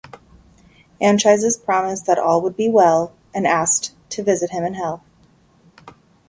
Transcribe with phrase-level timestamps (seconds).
[0.99, 5.03] Anchises promised that all would be well and asked to visit him in hell.